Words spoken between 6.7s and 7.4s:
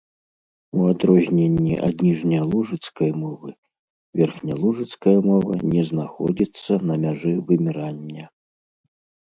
на мяжы